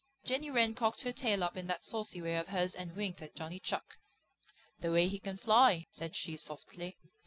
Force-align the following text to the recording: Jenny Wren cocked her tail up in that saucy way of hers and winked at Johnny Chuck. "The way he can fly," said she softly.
Jenny 0.25 0.49
Wren 0.49 0.73
cocked 0.73 1.01
her 1.01 1.11
tail 1.13 1.43
up 1.43 1.55
in 1.55 1.67
that 1.67 1.85
saucy 1.85 2.23
way 2.23 2.35
of 2.35 2.47
hers 2.47 2.73
and 2.73 2.95
winked 2.95 3.21
at 3.21 3.35
Johnny 3.35 3.59
Chuck. 3.59 3.99
"The 4.79 4.91
way 4.91 5.07
he 5.07 5.19
can 5.19 5.37
fly," 5.37 5.85
said 5.91 6.15
she 6.15 6.37
softly. 6.37 6.97